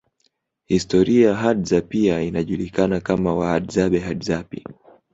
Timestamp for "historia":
0.65-1.35